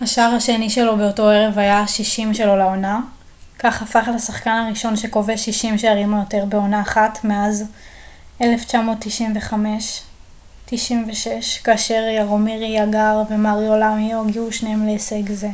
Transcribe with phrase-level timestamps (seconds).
[0.00, 3.00] השער השני שלו באותו ערב היה ה-60 שלו לעונה
[3.58, 7.64] כך הפך לשחקן הראשון שכובש 60 שערים או יותר בעונה אחת מאז
[8.40, 8.44] 1995-96
[11.64, 15.48] כאשר יארומיר יאגר ומריו למיו הגיעו שניהם להישג זה